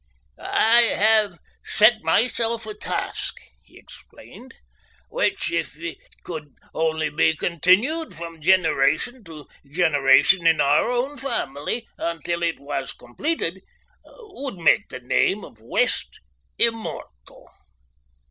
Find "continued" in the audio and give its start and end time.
7.35-8.15